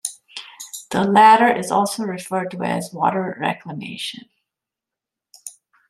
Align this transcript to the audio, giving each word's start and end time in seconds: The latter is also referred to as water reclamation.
The 0.89 1.03
latter 1.03 1.47
is 1.55 1.69
also 1.69 2.05
referred 2.05 2.49
to 2.49 2.63
as 2.63 2.89
water 2.91 3.37
reclamation. 3.39 4.31